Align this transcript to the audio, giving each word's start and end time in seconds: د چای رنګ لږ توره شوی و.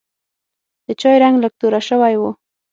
د 0.85 0.87
چای 1.01 1.17
رنګ 1.23 1.35
لږ 1.43 1.53
توره 1.59 1.81
شوی 1.89 2.15
و. 2.17 2.21